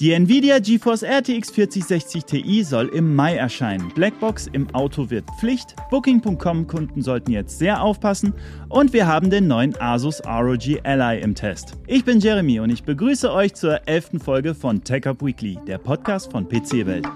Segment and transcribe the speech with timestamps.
[0.00, 3.92] Die Nvidia GeForce RTX 4060 Ti soll im Mai erscheinen.
[3.94, 5.76] Blackbox im Auto wird Pflicht.
[5.90, 8.32] Booking.com-Kunden sollten jetzt sehr aufpassen.
[8.70, 11.74] Und wir haben den neuen Asus ROG Ally im Test.
[11.86, 16.30] Ich bin Jeremy und ich begrüße euch zur elften Folge von TechUp Weekly, der Podcast
[16.30, 17.06] von PC Welt.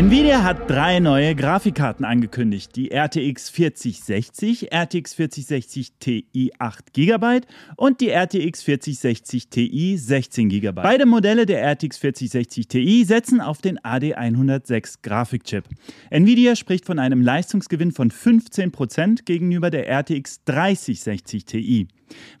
[0.00, 2.76] Nvidia hat drei neue Grafikkarten angekündigt.
[2.76, 7.40] Die RTX 4060, RTX 4060 Ti 8 GB
[7.76, 10.82] und die RTX 4060 Ti 16 GB.
[10.82, 15.64] Beide Modelle der RTX 4060 Ti setzen auf den AD106 Grafikchip.
[16.10, 21.88] Nvidia spricht von einem Leistungsgewinn von 15% gegenüber der RTX 3060 Ti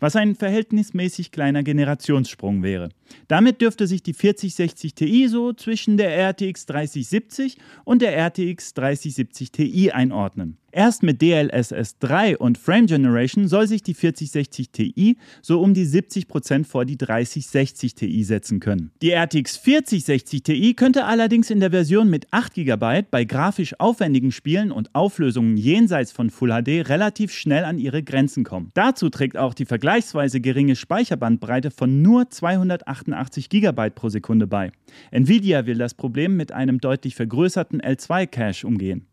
[0.00, 2.90] was ein verhältnismäßig kleiner Generationssprung wäre.
[3.26, 9.52] Damit dürfte sich die 4060 Ti so zwischen der RTX 3070 und der RTX 3070
[9.52, 10.58] Ti einordnen.
[10.70, 15.86] Erst mit DLSS 3 und Frame Generation soll sich die 4060 Ti so um die
[15.86, 18.90] 70% vor die 3060 Ti setzen können.
[19.00, 24.30] Die RTX 4060 Ti könnte allerdings in der Version mit 8 GB bei grafisch aufwendigen
[24.30, 28.70] Spielen und Auflösungen jenseits von Full HD relativ schnell an ihre Grenzen kommen.
[28.74, 34.70] Dazu trägt auch die vergleichsweise geringe Speicherbandbreite von nur 288 GB pro Sekunde bei.
[35.12, 39.06] Nvidia will das Problem mit einem deutlich vergrößerten L2-Cache umgehen.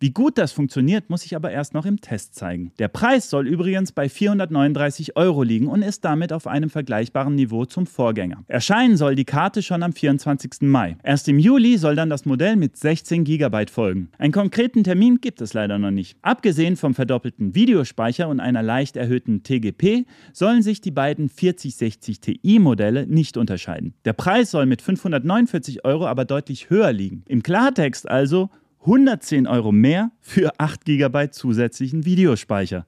[0.00, 2.72] Wie gut das funktioniert, muss ich aber erst noch im Test zeigen.
[2.78, 7.64] Der Preis soll übrigens bei 439 Euro liegen und ist damit auf einem vergleichbaren Niveau
[7.64, 8.44] zum Vorgänger.
[8.48, 10.62] Erscheinen soll die Karte schon am 24.
[10.62, 10.96] Mai.
[11.02, 14.08] Erst im Juli soll dann das Modell mit 16 GB folgen.
[14.18, 16.16] Einen konkreten Termin gibt es leider noch nicht.
[16.22, 23.06] Abgesehen vom verdoppelten Videospeicher und einer leicht erhöhten TGP sollen sich die beiden 4060 Ti-Modelle
[23.06, 23.94] nicht unterscheiden.
[24.04, 27.24] Der Preis soll mit 549 Euro aber deutlich höher liegen.
[27.26, 28.50] Im Klartext also
[28.82, 32.86] 110 Euro mehr für 8 GB zusätzlichen Videospeicher.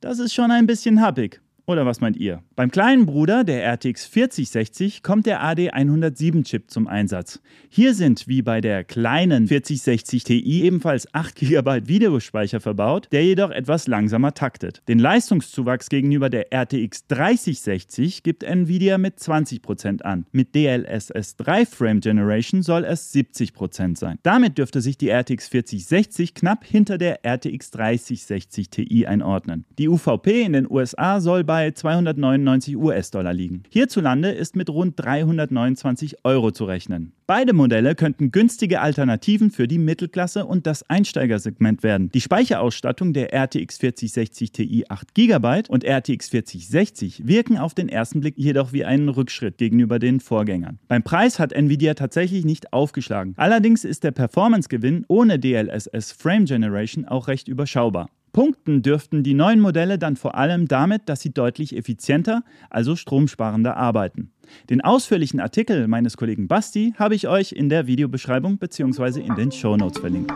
[0.00, 1.40] Das ist schon ein bisschen happig.
[1.68, 2.42] Oder was meint ihr?
[2.56, 7.42] Beim kleinen Bruder, der RTX 4060, kommt der AD107-Chip zum Einsatz.
[7.68, 13.50] Hier sind, wie bei der kleinen 4060 Ti, ebenfalls 8 GB Videospeicher verbaut, der jedoch
[13.50, 14.80] etwas langsamer taktet.
[14.88, 20.24] Den Leistungszuwachs gegenüber der RTX 3060 gibt Nvidia mit 20% an.
[20.32, 24.18] Mit DLSS 3 Frame Generation soll es 70% sein.
[24.22, 29.66] Damit dürfte sich die RTX 4060 knapp hinter der RTX 3060 Ti einordnen.
[29.78, 33.64] Die UVP in den USA soll bei bei 299 US-Dollar liegen.
[33.68, 37.14] Hierzulande ist mit rund 329 Euro zu rechnen.
[37.26, 42.12] Beide Modelle könnten günstige Alternativen für die Mittelklasse und das Einsteigersegment werden.
[42.12, 48.20] Die Speicherausstattung der RTX 4060 Ti 8 GB und RTX 4060 wirken auf den ersten
[48.20, 50.78] Blick jedoch wie einen Rückschritt gegenüber den Vorgängern.
[50.86, 53.34] Beim Preis hat Nvidia tatsächlich nicht aufgeschlagen.
[53.36, 58.10] Allerdings ist der Performance-Gewinn ohne DLSS Frame Generation auch recht überschaubar.
[58.32, 63.76] Punkten dürften die neuen Modelle dann vor allem damit, dass sie deutlich effizienter, also stromsparender
[63.76, 64.30] arbeiten.
[64.70, 69.20] Den ausführlichen Artikel meines Kollegen Basti habe ich euch in der Videobeschreibung bzw.
[69.20, 70.32] in den Show Notes verlinkt.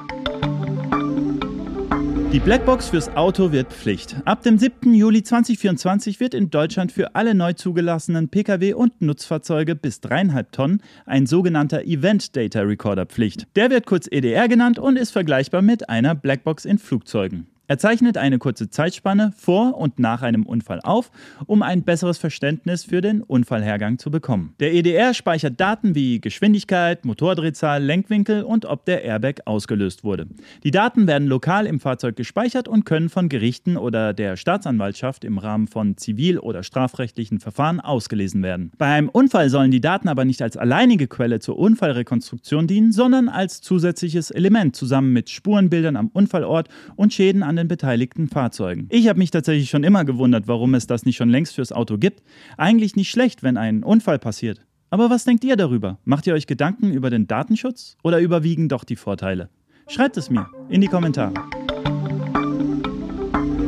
[2.32, 4.16] Die Blackbox fürs Auto wird Pflicht.
[4.24, 4.94] Ab dem 7.
[4.94, 10.82] Juli 2024 wird in Deutschland für alle neu zugelassenen Pkw und Nutzfahrzeuge bis 3,5 Tonnen
[11.04, 13.46] ein sogenannter Event Data Recorder Pflicht.
[13.54, 17.51] Der wird kurz EDR genannt und ist vergleichbar mit einer Blackbox in Flugzeugen.
[17.68, 21.12] Er zeichnet eine kurze Zeitspanne vor und nach einem Unfall auf,
[21.46, 24.54] um ein besseres Verständnis für den Unfallhergang zu bekommen.
[24.58, 30.26] Der EDR speichert Daten wie Geschwindigkeit, Motordrehzahl, Lenkwinkel und ob der Airbag ausgelöst wurde.
[30.64, 35.38] Die Daten werden lokal im Fahrzeug gespeichert und können von Gerichten oder der Staatsanwaltschaft im
[35.38, 38.72] Rahmen von zivil- oder strafrechtlichen Verfahren ausgelesen werden.
[38.76, 43.28] Bei einem Unfall sollen die Daten aber nicht als alleinige Quelle zur Unfallrekonstruktion dienen, sondern
[43.28, 48.86] als zusätzliches Element zusammen mit Spurenbildern am Unfallort und Schäden an den beteiligten Fahrzeugen.
[48.90, 51.98] Ich habe mich tatsächlich schon immer gewundert, warum es das nicht schon längst fürs Auto
[51.98, 52.22] gibt.
[52.56, 54.60] Eigentlich nicht schlecht, wenn ein Unfall passiert.
[54.90, 55.98] Aber was denkt ihr darüber?
[56.04, 59.48] Macht ihr euch Gedanken über den Datenschutz oder überwiegen doch die Vorteile?
[59.88, 61.34] Schreibt es mir in die Kommentare.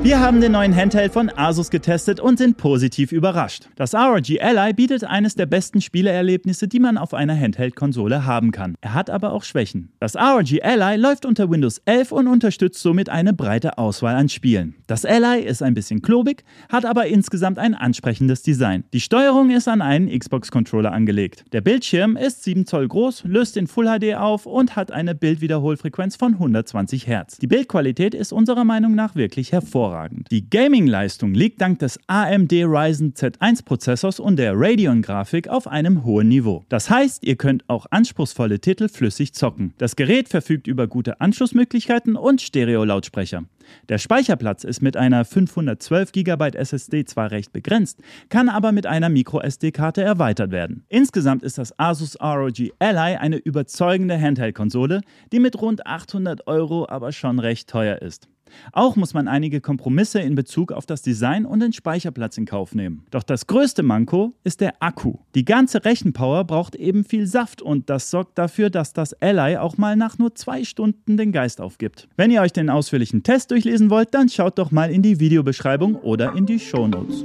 [0.05, 3.71] Wir haben den neuen Handheld von Asus getestet und sind positiv überrascht.
[3.75, 8.75] Das ROG Ally bietet eines der besten Spieleerlebnisse, die man auf einer Handheld-Konsole haben kann.
[8.83, 9.93] Er hat aber auch Schwächen.
[10.01, 14.75] Das ROG Ally läuft unter Windows 11 und unterstützt somit eine breite Auswahl an Spielen.
[14.87, 18.85] Das Ally ist ein bisschen klobig, hat aber insgesamt ein ansprechendes Design.
[18.93, 21.47] Die Steuerung ist an einen Xbox-Controller angelegt.
[21.55, 26.17] Der Bildschirm ist 7 Zoll groß, löst in Full HD auf und hat eine Bildwiederholfrequenz
[26.17, 27.39] von 120 Hertz.
[27.39, 30.29] Die Bildqualität ist unserer Meinung nach wirklich hervorragend hervorragend.
[30.31, 36.65] Die Gaming-Leistung liegt dank des AMD Ryzen Z1-Prozessors und der Radeon-Grafik auf einem hohen Niveau.
[36.69, 39.75] Das heißt, ihr könnt auch anspruchsvolle Titel flüssig zocken.
[39.79, 43.45] Das Gerät verfügt über gute Anschlussmöglichkeiten und Stereo-Lautsprecher.
[43.89, 49.09] Der Speicherplatz ist mit einer 512 GB SSD zwar recht begrenzt, kann aber mit einer
[49.09, 50.85] MicroSD-Karte erweitert werden.
[50.89, 55.01] Insgesamt ist das Asus ROG Ally eine überzeugende Handheld-Konsole,
[55.33, 58.29] die mit rund 800 Euro aber schon recht teuer ist.
[58.73, 62.75] Auch muss man einige Kompromisse in Bezug auf das Design und den Speicherplatz in Kauf
[62.75, 63.05] nehmen.
[63.11, 65.15] Doch das größte Manko ist der Akku.
[65.35, 69.77] Die ganze Rechenpower braucht eben viel Saft und das sorgt dafür, dass das Ally auch
[69.77, 72.09] mal nach nur zwei Stunden den Geist aufgibt.
[72.17, 75.97] Wenn ihr euch den ausführlichen Test durchlesen wollt, dann schaut doch mal in die Videobeschreibung
[75.97, 77.23] oder in die Shownotes.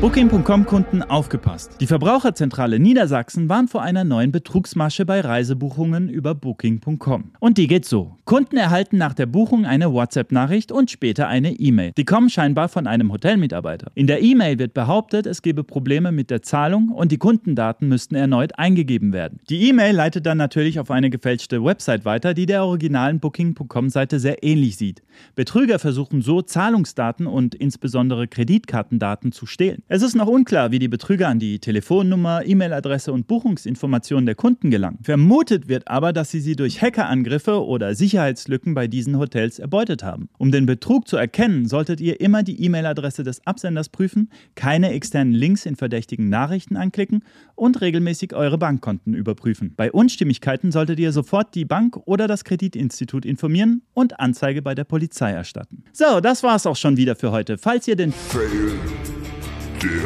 [0.00, 1.78] Booking.com-Kunden aufgepasst.
[1.80, 7.32] Die Verbraucherzentrale Niedersachsen warnt vor einer neuen Betrugsmasche bei Reisebuchungen über Booking.com.
[7.40, 8.14] Und die geht so.
[8.26, 11.92] Kunden erhalten nach der Buchung eine WhatsApp-Nachricht und später eine E-Mail.
[11.96, 13.90] Die kommen scheinbar von einem Hotelmitarbeiter.
[13.94, 18.16] In der E-Mail wird behauptet, es gebe Probleme mit der Zahlung und die Kundendaten müssten
[18.16, 19.40] erneut eingegeben werden.
[19.48, 24.42] Die E-Mail leitet dann natürlich auf eine gefälschte Website weiter, die der originalen Booking.com-Seite sehr
[24.42, 25.02] ähnlich sieht.
[25.36, 29.82] Betrüger versuchen so Zahlungsdaten und insbesondere Kreditkartendaten zu stehlen.
[29.88, 34.72] Es ist noch unklar, wie die Betrüger an die Telefonnummer, E-Mail-Adresse und Buchungsinformationen der Kunden
[34.72, 34.98] gelangen.
[35.04, 40.28] Vermutet wird aber, dass sie sie durch Hackerangriffe oder Sicherheitslücken bei diesen Hotels erbeutet haben.
[40.38, 45.32] Um den Betrug zu erkennen, solltet ihr immer die E-Mail-Adresse des Absenders prüfen, keine externen
[45.32, 47.22] Links in verdächtigen Nachrichten anklicken
[47.54, 49.74] und regelmäßig eure Bankkonten überprüfen.
[49.76, 54.82] Bei Unstimmigkeiten solltet ihr sofort die Bank oder das Kreditinstitut informieren und Anzeige bei der
[54.82, 55.84] Polizei erstatten.
[55.92, 57.56] So, das war's auch schon wieder für heute.
[57.56, 58.12] Falls ihr den
[59.82, 60.02] der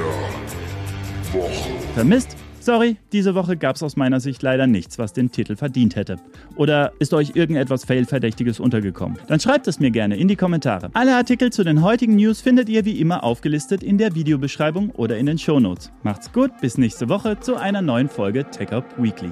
[1.33, 1.71] Woche.
[1.95, 2.37] Vermisst?
[2.63, 6.19] Sorry, diese Woche gab es aus meiner Sicht leider nichts, was den Titel verdient hätte.
[6.57, 9.19] Oder ist euch irgendetwas Fail-Verdächtiges untergekommen?
[9.29, 10.91] Dann schreibt es mir gerne in die Kommentare.
[10.93, 15.17] Alle Artikel zu den heutigen News findet ihr wie immer aufgelistet in der Videobeschreibung oder
[15.17, 15.91] in den Shownotes.
[16.03, 19.31] Macht's gut, bis nächste Woche zu einer neuen Folge Tech Up Weekly.